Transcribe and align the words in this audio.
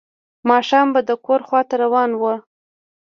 ماښام 0.49 0.87
به 0.93 1.01
د 1.09 1.11
کور 1.25 1.41
خواته 1.47 1.75
روان 1.83 2.09
و. 2.21 2.23